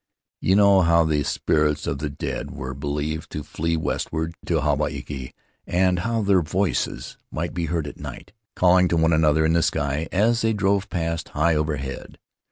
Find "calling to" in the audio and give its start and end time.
8.55-8.97